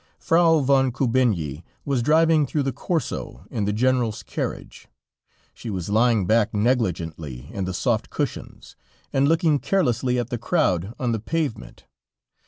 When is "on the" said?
10.97-11.19